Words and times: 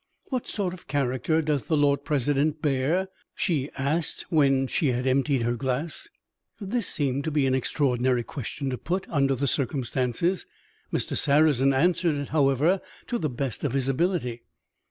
"What 0.29 0.47
sort 0.47 0.73
of 0.73 0.87
character 0.87 1.43
does 1.43 1.67
the 1.67 1.77
Lord 1.77 2.03
President 2.03 2.59
bear?" 2.59 3.09
she 3.35 3.69
asked 3.77 4.25
when 4.31 4.65
she 4.65 4.87
had 4.93 5.05
emptied 5.05 5.43
her 5.43 5.55
glass. 5.55 6.07
This 6.59 6.87
seemed 6.87 7.23
to 7.25 7.29
be 7.29 7.45
an 7.45 7.53
extraordinary 7.53 8.23
question 8.23 8.71
to 8.71 8.79
put, 8.79 9.07
under 9.09 9.35
the 9.35 9.45
circumstances. 9.47 10.47
Mr. 10.91 11.15
Sarrazin 11.15 11.71
answered 11.71 12.15
it, 12.15 12.29
however, 12.29 12.81
to 13.05 13.19
the 13.19 13.29
best 13.29 13.63
of 13.63 13.73
his 13.73 13.87
ability. 13.87 14.41